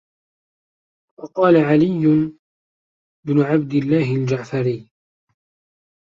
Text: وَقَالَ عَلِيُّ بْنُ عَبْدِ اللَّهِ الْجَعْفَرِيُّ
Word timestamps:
وَقَالَ 1.19 1.57
عَلِيُّ 1.65 2.33
بْنُ 3.27 3.41
عَبْدِ 3.41 3.73
اللَّهِ 3.73 4.15
الْجَعْفَرِيُّ 4.15 4.89